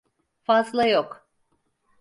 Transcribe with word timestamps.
Fazla 0.41 0.85
yok. 0.87 1.27